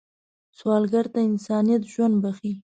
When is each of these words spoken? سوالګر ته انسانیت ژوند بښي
سوالګر 0.57 1.05
ته 1.13 1.19
انسانیت 1.29 1.83
ژوند 1.93 2.15
بښي 2.23 2.53